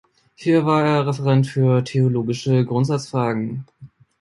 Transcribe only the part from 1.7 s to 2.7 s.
theologische